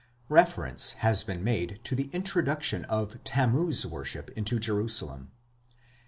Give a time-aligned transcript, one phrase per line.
[0.29, 5.29] Reference has been made to the introduction of Tammuz worship into Jerusalem.